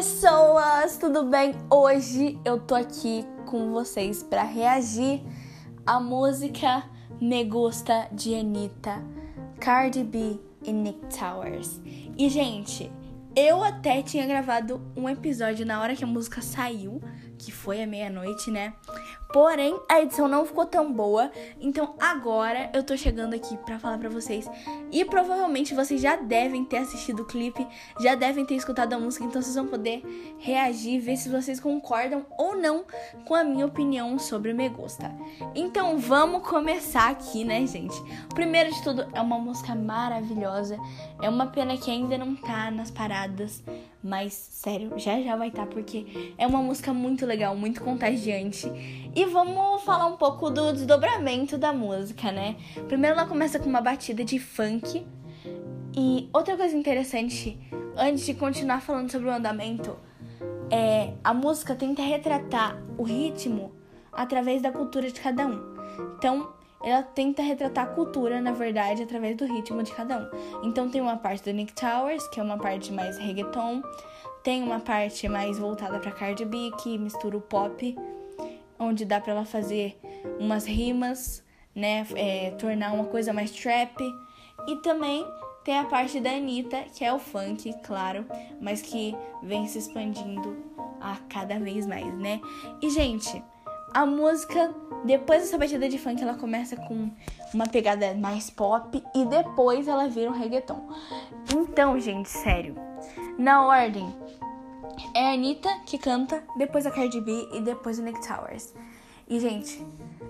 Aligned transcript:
pessoas, 0.00 0.96
tudo 0.96 1.24
bem? 1.24 1.54
Hoje 1.68 2.40
eu 2.42 2.58
tô 2.58 2.74
aqui 2.74 3.22
com 3.44 3.70
vocês 3.70 4.22
para 4.22 4.42
reagir 4.42 5.22
à 5.84 6.00
música 6.00 6.84
Me 7.20 7.44
Gusta 7.44 8.08
de 8.10 8.34
Anitta, 8.34 9.04
Cardi 9.60 10.02
B 10.02 10.40
e 10.64 10.72
Nick 10.72 11.00
Towers. 11.14 11.82
E 12.16 12.30
gente, 12.30 12.90
eu 13.36 13.62
até 13.62 14.00
tinha 14.00 14.26
gravado 14.26 14.80
um 14.96 15.06
episódio 15.06 15.66
na 15.66 15.82
hora 15.82 15.94
que 15.94 16.02
a 16.02 16.06
música 16.06 16.40
saiu, 16.40 17.02
que 17.36 17.52
foi 17.52 17.82
à 17.82 17.86
meia-noite, 17.86 18.50
né? 18.50 18.72
Porém, 19.32 19.78
a 19.88 20.00
edição 20.00 20.26
não 20.26 20.44
ficou 20.44 20.66
tão 20.66 20.92
boa, 20.92 21.30
então 21.60 21.94
agora 22.00 22.70
eu 22.74 22.82
tô 22.82 22.96
chegando 22.96 23.34
aqui 23.34 23.56
para 23.58 23.78
falar 23.78 23.98
para 23.98 24.08
vocês. 24.08 24.50
E 24.90 25.04
provavelmente 25.04 25.74
vocês 25.74 26.00
já 26.00 26.16
devem 26.16 26.64
ter 26.64 26.78
assistido 26.78 27.20
o 27.20 27.26
clipe, 27.26 27.66
já 28.00 28.14
devem 28.14 28.44
ter 28.44 28.56
escutado 28.56 28.92
a 28.92 28.98
música, 28.98 29.24
então 29.24 29.40
vocês 29.40 29.54
vão 29.54 29.68
poder 29.68 30.02
reagir, 30.38 31.00
ver 31.00 31.16
se 31.16 31.28
vocês 31.28 31.60
concordam 31.60 32.26
ou 32.36 32.56
não 32.56 32.84
com 33.24 33.34
a 33.34 33.44
minha 33.44 33.66
opinião 33.66 34.18
sobre 34.18 34.52
Me 34.52 34.68
Gusta. 34.68 35.12
Então 35.54 35.98
vamos 35.98 36.46
começar 36.46 37.10
aqui, 37.10 37.44
né, 37.44 37.64
gente? 37.66 37.96
Primeiro 38.34 38.72
de 38.72 38.82
tudo, 38.82 39.06
é 39.12 39.20
uma 39.20 39.38
música 39.38 39.74
maravilhosa. 39.74 40.78
É 41.22 41.28
uma 41.28 41.46
pena 41.46 41.76
que 41.76 41.90
ainda 41.90 42.18
não 42.18 42.34
tá 42.34 42.70
nas 42.70 42.90
paradas, 42.90 43.62
mas 44.02 44.32
sério, 44.32 44.92
já 44.96 45.20
já 45.20 45.36
vai 45.36 45.48
estar 45.48 45.66
tá, 45.66 45.72
porque 45.72 46.32
é 46.38 46.46
uma 46.46 46.62
música 46.62 46.92
muito 46.92 47.26
legal, 47.26 47.54
muito 47.54 47.82
contagiante. 47.82 48.70
E 49.14 49.24
vamos 49.26 49.82
falar 49.82 50.06
um 50.06 50.16
pouco 50.16 50.50
do 50.50 50.72
desdobramento 50.72 51.58
da 51.58 51.72
música, 51.72 52.32
né? 52.32 52.56
Primeiro 52.88 53.16
ela 53.18 53.26
começa 53.26 53.58
com 53.58 53.68
uma 53.68 53.80
batida 53.80 54.24
de 54.24 54.38
funk. 54.38 55.06
E 55.94 56.28
outra 56.32 56.56
coisa 56.56 56.76
interessante, 56.76 57.58
antes 57.96 58.24
de 58.24 58.34
continuar 58.34 58.80
falando 58.80 59.10
sobre 59.10 59.28
o 59.28 59.32
andamento, 59.32 59.96
é 60.70 61.12
a 61.22 61.34
música 61.34 61.74
tenta 61.74 62.00
retratar 62.00 62.80
o 62.96 63.02
ritmo 63.02 63.72
através 64.12 64.62
da 64.62 64.70
cultura 64.70 65.10
de 65.10 65.20
cada 65.20 65.46
um. 65.46 65.60
Então, 66.16 66.52
ela 66.82 67.02
tenta 67.02 67.42
retratar 67.42 67.84
a 67.84 67.94
cultura, 67.94 68.40
na 68.40 68.52
verdade, 68.52 69.02
através 69.02 69.36
do 69.36 69.44
ritmo 69.44 69.82
de 69.82 69.92
cada 69.92 70.18
um. 70.18 70.66
Então 70.66 70.88
tem 70.88 71.00
uma 71.00 71.16
parte 71.16 71.44
do 71.44 71.52
Nick 71.52 71.72
Towers, 71.74 72.26
que 72.28 72.40
é 72.40 72.42
uma 72.42 72.58
parte 72.58 72.92
mais 72.92 73.18
reggaeton, 73.18 73.82
tem 74.42 74.62
uma 74.62 74.80
parte 74.80 75.28
mais 75.28 75.58
voltada 75.58 75.98
para 75.98 76.10
Cardi 76.10 76.44
B, 76.44 76.70
que 76.82 76.96
mistura 76.96 77.36
o 77.36 77.40
pop 77.40 77.96
onde 78.80 79.04
dá 79.04 79.20
para 79.20 79.32
ela 79.32 79.44
fazer 79.44 80.00
umas 80.38 80.66
rimas, 80.66 81.44
né, 81.74 82.06
é, 82.16 82.50
tornar 82.52 82.92
uma 82.94 83.04
coisa 83.04 83.32
mais 83.32 83.50
trap. 83.50 84.02
E 84.66 84.76
também 84.76 85.24
tem 85.62 85.78
a 85.78 85.84
parte 85.84 86.18
da 86.18 86.30
Anitta, 86.30 86.84
que 86.94 87.04
é 87.04 87.12
o 87.12 87.18
funk, 87.18 87.72
claro, 87.84 88.24
mas 88.60 88.80
que 88.80 89.14
vem 89.42 89.68
se 89.68 89.78
expandindo 89.78 90.56
a 91.00 91.16
cada 91.28 91.58
vez 91.58 91.86
mais, 91.86 92.12
né? 92.18 92.40
E, 92.82 92.90
gente, 92.90 93.42
a 93.92 94.06
música, 94.06 94.74
depois 95.04 95.42
dessa 95.42 95.58
batida 95.58 95.88
de 95.88 95.98
funk, 95.98 96.22
ela 96.22 96.34
começa 96.34 96.76
com 96.76 97.10
uma 97.52 97.66
pegada 97.66 98.14
mais 98.14 98.50
pop 98.50 99.02
e 99.14 99.24
depois 99.24 99.88
ela 99.88 100.08
vira 100.08 100.30
um 100.30 100.34
reggaeton. 100.34 100.88
Então, 101.54 101.98
gente, 101.98 102.28
sério, 102.28 102.74
na 103.38 103.66
ordem, 103.66 104.14
é 105.14 105.30
a 105.30 105.32
Anitta 105.32 105.68
que 105.86 105.98
canta, 105.98 106.42
depois 106.56 106.86
a 106.86 106.90
Cardi 106.90 107.20
B 107.20 107.48
e 107.52 107.60
depois 107.60 107.98
o 107.98 108.02
Nick 108.02 108.26
Towers. 108.26 108.74
E, 109.28 109.38
gente, 109.38 109.84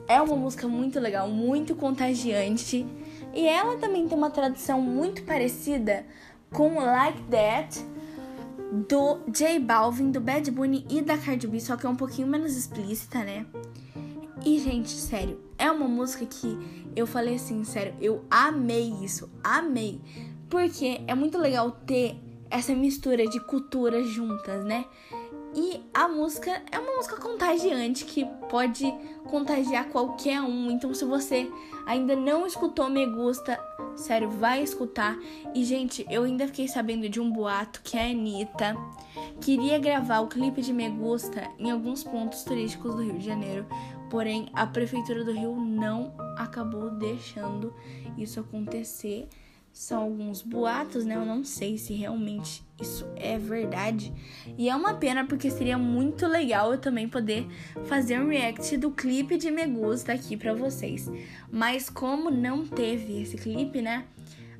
é 0.06 0.20
uma 0.20 0.36
música 0.36 0.68
muito 0.68 1.00
legal, 1.00 1.28
muito 1.28 1.74
contagiante. 1.74 2.86
E 3.32 3.46
ela 3.46 3.76
também 3.76 4.08
tem 4.08 4.16
uma 4.16 4.30
tradução 4.30 4.80
muito 4.80 5.22
parecida 5.24 6.04
com 6.52 6.74
Like 6.76 7.22
That 7.30 7.84
do 8.72 9.20
J 9.28 9.58
Balvin, 9.58 10.10
do 10.10 10.20
Bad 10.20 10.50
Bunny 10.50 10.86
e 10.88 11.02
da 11.02 11.18
Cardi 11.18 11.46
B, 11.46 11.60
só 11.60 11.76
que 11.76 11.86
é 11.86 11.88
um 11.88 11.96
pouquinho 11.96 12.28
menos 12.28 12.56
explícita, 12.56 13.24
né? 13.24 13.46
E, 14.44 14.58
gente, 14.58 14.90
sério, 14.90 15.38
é 15.58 15.70
uma 15.70 15.86
música 15.86 16.24
que 16.24 16.56
eu 16.96 17.06
falei 17.06 17.34
assim, 17.34 17.62
sério, 17.64 17.94
eu 18.00 18.24
amei 18.30 18.94
isso, 19.02 19.30
amei. 19.44 20.00
Porque 20.48 21.00
é 21.06 21.14
muito 21.14 21.36
legal 21.36 21.70
ter 21.70 22.16
essa 22.50 22.74
mistura 22.74 23.26
de 23.26 23.38
culturas 23.40 24.08
juntas, 24.08 24.64
né? 24.64 24.84
E 25.54 25.82
a 25.92 26.06
música 26.06 26.62
é 26.70 26.78
uma 26.78 26.96
música 26.96 27.16
contagiante 27.16 28.04
que 28.04 28.24
pode 28.48 28.92
contagiar 29.28 29.88
qualquer 29.88 30.40
um. 30.40 30.70
Então, 30.70 30.94
se 30.94 31.04
você 31.04 31.50
ainda 31.86 32.14
não 32.14 32.46
escutou 32.46 32.88
Me 32.88 33.04
Gusta, 33.04 33.58
sério, 33.96 34.30
vai 34.30 34.62
escutar. 34.62 35.18
E, 35.54 35.64
gente, 35.64 36.06
eu 36.08 36.22
ainda 36.22 36.46
fiquei 36.46 36.68
sabendo 36.68 37.08
de 37.08 37.20
um 37.20 37.30
boato 37.30 37.80
que 37.82 37.98
a 37.98 38.04
Anitta 38.04 38.76
queria 39.40 39.78
gravar 39.78 40.20
o 40.20 40.28
clipe 40.28 40.62
de 40.62 40.72
Me 40.72 40.88
Gusta 40.88 41.50
em 41.58 41.70
alguns 41.70 42.04
pontos 42.04 42.44
turísticos 42.44 42.94
do 42.94 43.02
Rio 43.02 43.18
de 43.18 43.26
Janeiro. 43.26 43.66
Porém, 44.08 44.48
a 44.52 44.66
Prefeitura 44.66 45.24
do 45.24 45.32
Rio 45.32 45.56
não 45.56 46.12
acabou 46.36 46.90
deixando 46.90 47.74
isso 48.16 48.38
acontecer 48.38 49.28
são 49.72 50.02
alguns 50.02 50.42
boatos, 50.42 51.04
né? 51.04 51.16
Eu 51.16 51.24
não 51.24 51.44
sei 51.44 51.78
se 51.78 51.94
realmente 51.94 52.64
isso 52.80 53.06
é 53.16 53.38
verdade. 53.38 54.12
E 54.58 54.68
é 54.68 54.74
uma 54.74 54.94
pena 54.94 55.24
porque 55.26 55.50
seria 55.50 55.78
muito 55.78 56.26
legal 56.26 56.72
eu 56.72 56.78
também 56.78 57.08
poder 57.08 57.46
fazer 57.84 58.20
um 58.20 58.28
react 58.28 58.76
do 58.76 58.90
clipe 58.90 59.36
de 59.36 59.50
Me 59.50 59.66
Gusta 59.66 60.12
aqui 60.12 60.36
para 60.36 60.54
vocês. 60.54 61.10
Mas 61.50 61.88
como 61.88 62.30
não 62.30 62.66
teve 62.66 63.22
esse 63.22 63.36
clipe, 63.36 63.80
né? 63.80 64.04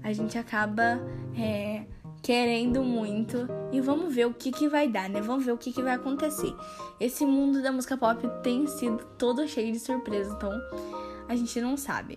A 0.03 0.13
gente 0.13 0.39
acaba 0.39 1.01
é, 1.37 1.85
querendo 2.23 2.83
muito 2.83 3.49
e 3.73 3.81
vamos 3.81 4.15
ver 4.15 4.27
o 4.27 4.35
que, 4.35 4.51
que 4.53 4.69
vai 4.69 4.89
dar, 4.89 5.09
né? 5.09 5.21
Vamos 5.21 5.45
ver 5.45 5.53
o 5.53 5.59
que, 5.59 5.73
que 5.73 5.83
vai 5.83 5.95
acontecer. 5.95 6.55
Esse 6.99 7.25
mundo 7.27 7.63
da 7.63 7.73
música 7.73 7.97
pop 7.97 8.27
tem 8.43 8.67
sido 8.67 9.05
todo 9.19 9.47
cheio 9.49 9.73
de 9.73 9.81
surpresas, 9.81 10.33
então 10.35 10.53
a 11.29 11.35
gente 11.35 11.61
não 11.61 11.77
sabe. 11.77 12.17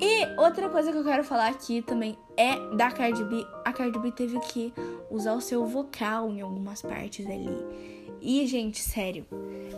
E 0.00 0.40
outra 0.40 0.68
coisa 0.68 0.90
que 0.90 0.98
eu 0.98 1.04
quero 1.04 1.24
falar 1.24 1.48
aqui 1.48 1.82
também 1.82 2.18
é 2.36 2.56
da 2.76 2.90
Cardi 2.90 3.22
B. 3.24 3.46
A 3.64 3.72
Cardi 3.72 3.98
B 3.98 4.10
teve 4.10 4.38
que 4.40 4.72
usar 5.10 5.34
o 5.34 5.40
seu 5.40 5.66
vocal 5.66 6.30
em 6.30 6.40
algumas 6.40 6.82
partes 6.82 7.26
ali. 7.26 7.56
E, 8.20 8.46
gente, 8.46 8.80
sério, 8.80 9.26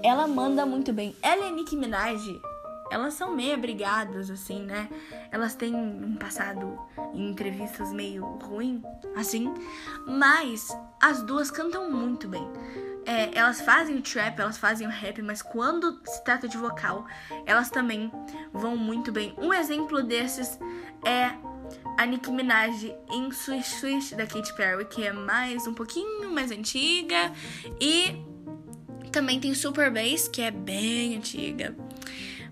ela 0.02 0.26
manda 0.26 0.66
muito 0.66 0.92
bem. 0.92 1.16
Ela 1.22 1.46
e 1.46 1.52
Nicki 1.52 1.76
Minaj, 1.76 2.20
elas 2.90 3.14
são 3.14 3.34
meio 3.34 3.56
brigadas, 3.58 4.30
assim, 4.30 4.62
né? 4.62 4.88
Elas 5.32 5.54
têm 5.54 5.74
um 5.74 6.16
passado 6.16 6.78
em 7.14 7.30
entrevistas 7.30 7.92
meio 7.92 8.24
ruim, 8.42 8.82
assim. 9.16 9.52
Mas 10.06 10.68
as 11.02 11.22
duas 11.22 11.50
cantam 11.50 11.90
muito 11.90 12.28
bem 12.28 12.46
é, 13.06 13.36
elas 13.36 13.60
fazem 13.60 13.96
o 13.96 14.02
trap, 14.02 14.38
elas 14.38 14.58
fazem 14.58 14.86
o 14.86 14.90
rap, 14.90 15.20
mas 15.22 15.42
quando 15.42 16.00
se 16.04 16.24
trata 16.24 16.48
de 16.48 16.56
vocal, 16.56 17.06
elas 17.46 17.70
também 17.70 18.10
vão 18.52 18.76
muito 18.76 19.12
bem. 19.12 19.34
Um 19.38 19.52
exemplo 19.52 20.02
desses 20.02 20.58
é 21.04 21.30
a 21.98 22.06
Nicki 22.06 22.30
Minaj 22.30 22.94
em 23.10 23.30
Swish 23.30 23.80
Swish 23.80 24.14
da 24.14 24.26
Katy 24.26 24.54
Perry, 24.54 24.84
que 24.86 25.04
é 25.04 25.12
mais 25.12 25.66
um 25.66 25.74
pouquinho 25.74 26.30
mais 26.30 26.50
antiga, 26.50 27.32
e 27.80 28.16
também 29.12 29.38
tem 29.38 29.54
Super 29.54 29.90
Bass, 29.90 30.28
que 30.28 30.42
é 30.42 30.50
bem 30.50 31.16
antiga. 31.16 31.74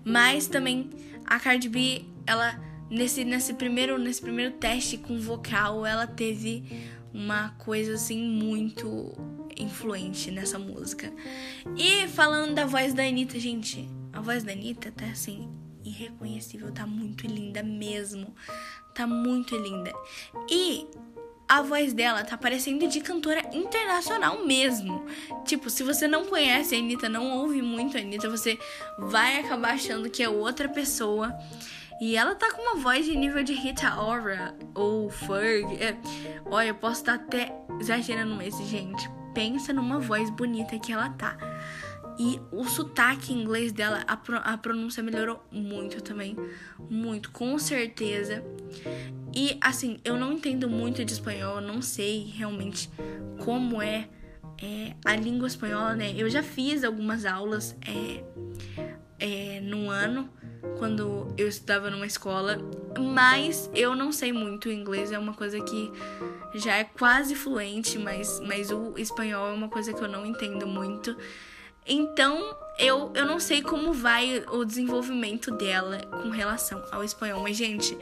Mas 0.05 0.47
também 0.47 0.89
a 1.25 1.39
Cardi 1.39 1.69
B, 1.69 2.05
ela 2.25 2.59
nesse 2.93 3.25
nesse 3.25 3.53
primeiro 3.55 3.97
nesse 3.97 4.21
primeiro 4.21 4.53
teste 4.53 4.97
com 4.97 5.19
vocal, 5.19 5.85
ela 5.85 6.05
teve 6.05 6.63
uma 7.13 7.49
coisa 7.59 7.93
assim 7.93 8.21
muito 8.23 9.13
influente 9.57 10.31
nessa 10.31 10.57
música. 10.57 11.11
E 11.75 12.07
falando 12.07 12.53
da 12.53 12.65
voz 12.65 12.93
da 12.93 13.03
Anitta, 13.03 13.39
gente, 13.39 13.87
a 14.11 14.21
voz 14.21 14.43
da 14.43 14.51
Anitta 14.51 14.91
tá 14.91 15.05
assim, 15.05 15.49
irreconhecível, 15.83 16.71
tá 16.71 16.87
muito 16.87 17.27
linda 17.27 17.61
mesmo. 17.61 18.33
Tá 18.95 19.07
muito 19.07 19.55
linda. 19.55 19.91
E 20.49 20.87
a 21.47 21.61
voz 21.61 21.93
dela 21.93 22.23
tá 22.23 22.37
parecendo 22.37 22.87
de 22.87 23.01
cantora 23.01 23.41
internacional 23.53 24.45
mesmo. 24.45 25.05
Tipo, 25.45 25.69
se 25.69 25.83
você 25.83 26.07
não 26.07 26.25
conhece 26.25 26.75
a 26.75 26.77
Anitta, 26.77 27.09
não 27.09 27.39
ouve 27.39 27.61
muito 27.61 27.97
a 27.97 27.99
Anitta, 27.99 28.29
você 28.29 28.57
vai 28.97 29.39
acabar 29.39 29.73
achando 29.73 30.09
que 30.09 30.23
é 30.23 30.29
outra 30.29 30.69
pessoa. 30.69 31.35
E 32.03 32.17
ela 32.17 32.35
tá 32.35 32.51
com 32.51 32.61
uma 32.61 32.75
voz 32.75 33.05
de 33.05 33.15
nível 33.15 33.41
de 33.45 33.53
Rita 33.53 33.97
Ora 33.97 34.53
ou 34.75 35.09
Ferg. 35.09 35.81
É, 35.81 35.95
olha, 36.45 36.67
eu 36.67 36.75
posso 36.75 36.99
estar 36.99 37.13
até 37.13 37.55
exagerando 37.79 38.41
esse, 38.41 38.61
gente 38.65 39.09
pensa 39.33 39.71
numa 39.71 39.99
voz 40.01 40.29
bonita 40.29 40.77
que 40.77 40.91
ela 40.91 41.07
tá. 41.11 41.37
E 42.19 42.41
o 42.51 42.65
sotaque 42.65 43.31
em 43.31 43.41
inglês 43.41 43.71
dela, 43.71 44.03
a, 44.05 44.17
pro, 44.17 44.35
a 44.35 44.57
pronúncia 44.57 45.01
melhorou 45.01 45.41
muito 45.49 46.03
também. 46.03 46.35
Muito, 46.89 47.31
com 47.31 47.57
certeza. 47.57 48.43
E 49.33 49.57
assim, 49.61 49.97
eu 50.03 50.17
não 50.17 50.33
entendo 50.33 50.69
muito 50.69 51.05
de 51.05 51.13
espanhol, 51.13 51.61
não 51.61 51.81
sei 51.81 52.25
realmente 52.35 52.89
como 53.45 53.81
é, 53.81 54.09
é 54.61 54.93
a 55.05 55.15
língua 55.15 55.47
espanhola, 55.47 55.95
né? 55.95 56.13
Eu 56.17 56.29
já 56.29 56.43
fiz 56.43 56.83
algumas 56.83 57.25
aulas 57.25 57.77
é, 57.87 58.25
é, 59.17 59.61
no 59.61 59.89
ano 59.89 60.29
quando 60.77 61.33
eu 61.37 61.47
estudava 61.47 61.89
numa 61.89 62.05
escola, 62.05 62.57
mas 62.99 63.69
eu 63.73 63.95
não 63.95 64.11
sei 64.11 64.31
muito 64.31 64.71
inglês, 64.71 65.11
é 65.11 65.19
uma 65.19 65.33
coisa 65.33 65.59
que 65.61 65.91
já 66.53 66.75
é 66.75 66.83
quase 66.83 67.35
fluente, 67.35 67.97
mas, 67.97 68.39
mas 68.39 68.71
o 68.71 68.93
espanhol 68.97 69.49
é 69.49 69.53
uma 69.53 69.69
coisa 69.69 69.93
que 69.93 70.01
eu 70.01 70.07
não 70.07 70.25
entendo 70.25 70.67
muito. 70.67 71.15
Então, 71.85 72.55
eu, 72.77 73.11
eu 73.13 73.25
não 73.25 73.39
sei 73.39 73.61
como 73.61 73.93
vai 73.93 74.43
o 74.51 74.65
desenvolvimento 74.65 75.51
dela 75.51 75.99
com 76.21 76.29
relação 76.29 76.83
ao 76.91 77.03
espanhol. 77.03 77.41
Mas, 77.41 77.55
gente, 77.55 77.97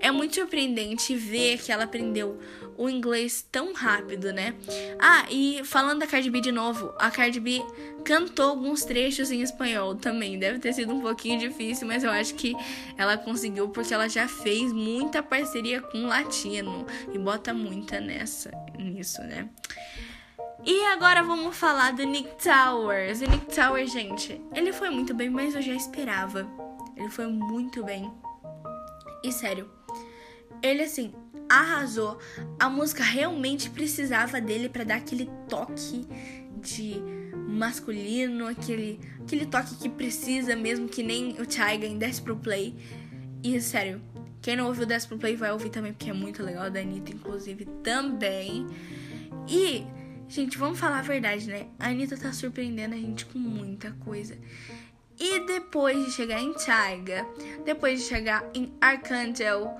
é 0.00 0.10
muito 0.10 0.34
surpreendente 0.34 1.14
ver 1.14 1.58
que 1.58 1.70
ela 1.70 1.84
aprendeu 1.84 2.38
o 2.76 2.90
inglês 2.90 3.46
tão 3.50 3.72
rápido, 3.72 4.32
né? 4.32 4.54
Ah, 4.98 5.26
e 5.30 5.62
falando 5.64 6.00
da 6.00 6.06
Cardi 6.06 6.30
B 6.30 6.40
de 6.40 6.52
novo, 6.52 6.92
a 6.98 7.10
Cardi 7.10 7.40
B 7.40 7.62
cantou 8.04 8.50
alguns 8.50 8.84
trechos 8.84 9.30
em 9.30 9.42
espanhol 9.42 9.94
também. 9.94 10.38
Deve 10.38 10.58
ter 10.58 10.72
sido 10.72 10.92
um 10.92 11.00
pouquinho 11.00 11.38
difícil, 11.38 11.86
mas 11.86 12.04
eu 12.04 12.10
acho 12.10 12.34
que 12.34 12.54
ela 12.98 13.16
conseguiu 13.16 13.68
porque 13.68 13.94
ela 13.94 14.08
já 14.08 14.28
fez 14.28 14.72
muita 14.72 15.22
parceria 15.22 15.80
com 15.80 16.06
latino 16.06 16.86
e 17.12 17.18
bota 17.18 17.54
muita 17.54 18.00
nessa 18.00 18.50
nisso, 18.78 19.22
né? 19.22 19.48
E 20.66 20.84
agora 20.86 21.22
vamos 21.22 21.56
falar 21.56 21.92
do 21.92 22.02
Nick 22.02 22.28
Towers. 22.42 23.20
O 23.20 23.30
Nick 23.30 23.54
Towers, 23.54 23.92
gente, 23.92 24.40
ele 24.52 24.72
foi 24.72 24.90
muito 24.90 25.14
bem, 25.14 25.30
mas 25.30 25.54
eu 25.54 25.62
já 25.62 25.72
esperava. 25.72 26.44
Ele 26.96 27.08
foi 27.08 27.28
muito 27.28 27.84
bem. 27.84 28.12
E 29.22 29.30
sério, 29.30 29.70
ele 30.60 30.82
assim 30.82 31.14
arrasou. 31.48 32.18
A 32.58 32.68
música 32.68 33.04
realmente 33.04 33.70
precisava 33.70 34.40
dele 34.40 34.68
para 34.68 34.82
dar 34.82 34.96
aquele 34.96 35.30
toque 35.48 36.04
de 36.60 36.96
masculino, 37.48 38.48
aquele, 38.48 38.98
aquele 39.20 39.46
toque 39.46 39.76
que 39.76 39.88
precisa 39.88 40.56
mesmo, 40.56 40.88
que 40.88 41.02
nem 41.02 41.40
o 41.40 41.46
Tyga 41.46 41.86
em 41.86 41.96
Desce 41.96 42.20
Pro 42.20 42.34
Play. 42.34 42.74
E 43.40 43.60
sério, 43.60 44.02
quem 44.42 44.56
não 44.56 44.66
ouviu 44.66 44.84
Desce 44.84 45.06
Pro 45.06 45.16
Play 45.16 45.36
vai 45.36 45.52
ouvir 45.52 45.70
também, 45.70 45.92
porque 45.92 46.10
é 46.10 46.12
muito 46.12 46.42
legal, 46.42 46.68
da 46.68 46.80
Anitta, 46.80 47.12
inclusive, 47.12 47.66
também. 47.84 48.66
E, 49.48 49.86
gente, 50.28 50.58
vamos 50.58 50.78
falar 50.78 50.98
a 50.98 51.02
verdade, 51.02 51.46
né? 51.48 51.68
A 51.78 51.88
Anitta 51.88 52.16
tá 52.16 52.32
surpreendendo 52.32 52.94
a 52.94 52.98
gente 52.98 53.26
com 53.26 53.38
muita 53.38 53.92
coisa. 54.04 54.36
E 55.18 55.46
depois 55.46 56.04
de 56.04 56.12
chegar 56.12 56.40
em 56.40 56.52
Tyga, 56.52 57.26
depois 57.64 58.00
de 58.00 58.06
chegar 58.06 58.44
em 58.54 58.72
Archangel, 58.80 59.74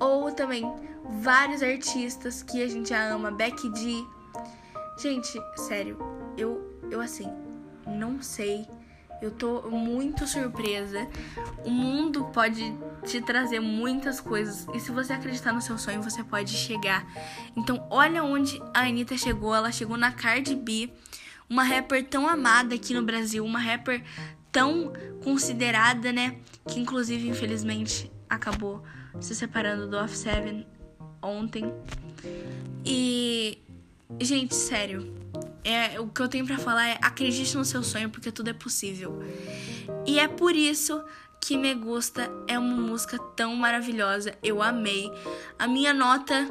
ou 0.00 0.32
também 0.32 0.64
vários 1.20 1.62
artistas 1.62 2.42
que 2.42 2.62
a 2.62 2.66
gente 2.66 2.92
ama, 2.92 3.30
Becky 3.30 3.70
G. 3.76 4.04
Gente, 4.98 5.40
sério, 5.56 5.96
eu, 6.36 6.78
eu 6.90 7.00
assim, 7.00 7.28
não 7.86 8.20
sei. 8.20 8.66
Eu 9.20 9.30
tô 9.30 9.62
muito 9.70 10.26
surpresa. 10.26 11.06
O 11.64 11.70
mundo 11.70 12.24
pode 12.32 12.74
te 13.04 13.20
trazer 13.20 13.60
muitas 13.60 14.20
coisas. 14.20 14.66
E 14.74 14.80
se 14.80 14.90
você 14.90 15.12
acreditar 15.12 15.52
no 15.52 15.60
seu 15.60 15.76
sonho, 15.76 16.02
você 16.02 16.24
pode 16.24 16.50
chegar. 16.50 17.06
Então, 17.56 17.86
olha 17.90 18.24
onde 18.24 18.60
a 18.74 18.80
Anitta 18.80 19.16
chegou. 19.16 19.54
Ela 19.54 19.70
chegou 19.70 19.96
na 19.96 20.10
Cardi 20.10 20.54
B, 20.56 20.90
uma 21.48 21.62
rapper 21.62 22.06
tão 22.08 22.26
amada 22.26 22.74
aqui 22.74 22.94
no 22.94 23.02
Brasil, 23.02 23.44
uma 23.44 23.58
rapper 23.58 24.02
tão 24.50 24.92
considerada, 25.22 26.12
né? 26.12 26.36
Que 26.66 26.80
inclusive, 26.80 27.28
infelizmente, 27.28 28.10
acabou 28.28 28.82
se 29.20 29.34
separando 29.34 29.88
do 29.88 29.96
Off 29.96 30.16
Seven 30.16 30.66
ontem. 31.22 31.72
E, 32.84 33.58
gente, 34.20 34.54
sério, 34.54 35.19
é, 35.64 36.00
o 36.00 36.08
que 36.08 36.20
eu 36.20 36.28
tenho 36.28 36.46
para 36.46 36.58
falar 36.58 36.88
é 36.88 36.98
acredite 37.02 37.56
no 37.56 37.64
seu 37.64 37.82
sonho 37.82 38.10
porque 38.10 38.32
tudo 38.32 38.50
é 38.50 38.52
possível. 38.52 39.22
E 40.06 40.18
é 40.18 40.28
por 40.28 40.54
isso 40.54 41.02
que 41.40 41.56
Me 41.56 41.74
Gusta 41.74 42.30
é 42.46 42.58
uma 42.58 42.76
música 42.76 43.18
tão 43.36 43.54
maravilhosa. 43.56 44.34
Eu 44.42 44.62
amei. 44.62 45.10
A 45.58 45.66
minha 45.66 45.94
nota 45.94 46.48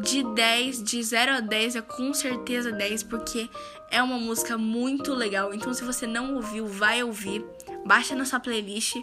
de 0.00 0.22
10, 0.22 0.82
de 0.82 1.02
0 1.02 1.32
a 1.32 1.40
10 1.40 1.76
é 1.76 1.82
com 1.82 2.14
certeza 2.14 2.72
10 2.72 3.02
porque 3.04 3.48
é 3.90 4.02
uma 4.02 4.18
música 4.18 4.56
muito 4.56 5.12
legal. 5.12 5.52
Então 5.52 5.72
se 5.74 5.84
você 5.84 6.06
não 6.06 6.34
ouviu, 6.36 6.66
vai 6.66 7.02
ouvir. 7.02 7.44
Baixa 7.84 8.14
na 8.14 8.24
sua 8.24 8.40
playlist 8.40 8.96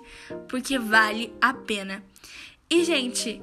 porque 0.48 0.80
vale 0.80 1.34
a 1.40 1.54
pena. 1.54 2.04
E 2.72 2.84
gente, 2.84 3.42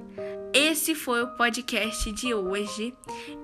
esse 0.52 0.94
foi 0.94 1.22
o 1.22 1.36
podcast 1.36 2.12
de 2.12 2.32
hoje 2.32 2.94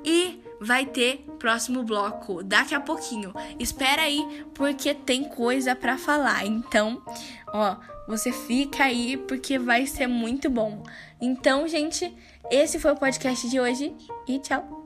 e 0.05 0.40
vai 0.61 0.87
ter 0.87 1.26
próximo 1.38 1.82
bloco 1.82 2.43
daqui 2.43 2.75
a 2.75 2.81
pouquinho. 2.81 3.34
Espera 3.58 4.02
aí 4.02 4.44
porque 4.55 4.94
tem 4.94 5.25
coisa 5.25 5.75
para 5.75 5.99
falar. 5.99 6.46
Então, 6.46 7.02
ó, 7.49 7.76
você 8.06 8.32
fica 8.32 8.84
aí 8.84 9.17
porque 9.17 9.58
vai 9.58 9.84
ser 9.87 10.06
muito 10.06 10.49
bom. 10.49 10.84
Então, 11.20 11.67
gente, 11.67 12.14
esse 12.50 12.79
foi 12.79 12.93
o 12.93 12.96
podcast 12.96 13.49
de 13.50 13.58
hoje 13.58 13.93
e 14.29 14.38
tchau. 14.38 14.81